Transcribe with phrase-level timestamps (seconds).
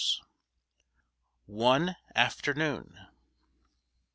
[1.45, 3.05] '"ONE AFTERNOON.